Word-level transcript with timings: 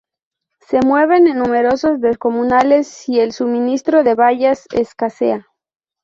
Se 0.67 0.79
mueven 0.81 1.27
en 1.27 1.37
números 1.37 1.85
descomunales 1.99 2.87
si 2.87 3.19
el 3.19 3.33
suministro 3.33 4.03
de 4.03 4.15
bayas 4.15 4.65
escasea. 4.73 5.45